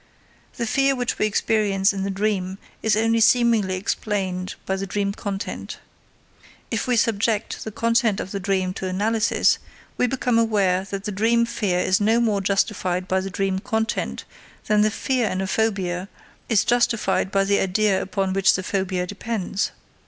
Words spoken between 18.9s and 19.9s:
depends.